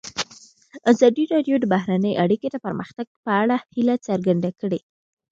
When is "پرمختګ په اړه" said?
2.65-3.55